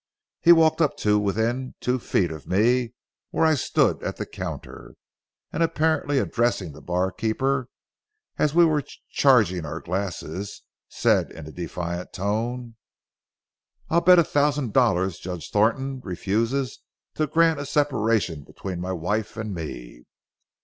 He 0.39 0.51
walked 0.51 0.81
up 0.81 0.97
to 0.97 1.19
within 1.19 1.75
two 1.79 1.99
feet 1.99 2.31
of 2.31 2.47
me 2.47 2.95
where 3.29 3.45
I 3.45 3.53
stood 3.53 4.01
at 4.01 4.17
the 4.17 4.25
counter, 4.25 4.95
and 5.53 5.61
apparently 5.61 6.17
addressing 6.17 6.71
the 6.73 6.81
barkeeper, 6.81 7.67
as 8.39 8.55
we 8.55 8.65
were 8.65 8.83
charging 9.11 9.63
our 9.63 9.79
glasses, 9.79 10.63
said 10.89 11.29
in 11.31 11.45
a 11.45 11.51
defiant 11.51 12.13
tone:— 12.13 12.77
"I'll 13.91 14.01
bet 14.01 14.17
a 14.17 14.23
thousand 14.23 14.73
dollars 14.73 15.19
Judge 15.19 15.51
Thornton 15.51 16.01
refuses 16.03 16.79
to 17.13 17.27
grant 17.27 17.59
a 17.59 17.65
separation 17.67 18.43
between 18.43 18.81
my 18.81 18.93
wife 18.93 19.37
and 19.37 19.53
me." 19.53 20.05